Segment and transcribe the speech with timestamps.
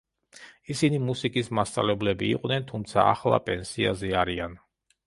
[0.75, 4.61] ისინი მუსიკის მასწავლებლები იყვნენ, თუმცა ახლა პენსიაზე არიან.